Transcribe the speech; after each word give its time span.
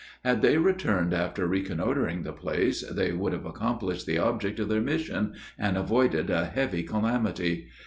Had 0.25 0.41
they 0.41 0.57
returned 0.57 1.13
after 1.13 1.45
reconnoitering 1.45 2.23
the 2.23 2.33
place, 2.33 2.81
they 2.81 3.11
would 3.11 3.33
have 3.33 3.45
accomplished 3.45 4.07
the 4.07 4.17
object 4.17 4.59
of 4.59 4.67
their 4.67 4.81
mission, 4.81 5.35
and 5.59 5.77
avoided 5.77 6.31
a 6.31 6.45
heavy 6.45 6.81
calamity. 6.81 7.67